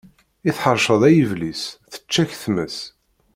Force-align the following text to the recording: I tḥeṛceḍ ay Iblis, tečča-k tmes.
I 0.49 0.51
tḥeṛceḍ 0.57 1.01
ay 1.09 1.17
Iblis, 1.23 1.63
tečča-k 1.91 2.31
tmes. 2.43 2.77